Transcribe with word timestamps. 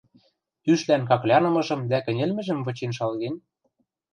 Ӱшлӓн 0.71 1.01
каклянымыжым 1.09 1.81
дӓ 1.89 1.99
кӹньӹлмӹжӹм 2.05 2.59
вычен 2.65 2.91
шалген? 2.97 3.35